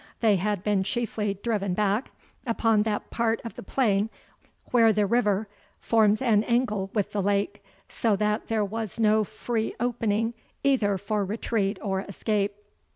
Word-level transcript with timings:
They 0.19 0.37
had 0.37 0.63
been 0.63 0.81
chiefly 0.83 1.35
driven 1.43 1.75
back 1.75 2.09
upon 2.47 2.81
that 2.81 3.11
part 3.11 3.39
of 3.45 3.53
the 3.53 3.61
plain 3.61 4.09
where 4.71 4.91
the 4.91 5.05
river 5.05 5.47
forms 5.79 6.23
an 6.23 6.43
angle 6.45 6.89
with 6.95 7.11
the 7.11 7.21
lake, 7.21 7.63
so 7.87 8.15
that 8.15 8.47
there 8.47 8.65
was 8.65 8.99
no 8.99 9.23
free 9.23 9.75
opening 9.79 10.33
either 10.63 10.97
for 10.97 11.23
retreat 11.23 11.77
or 11.83 11.99
escape. 12.01 12.55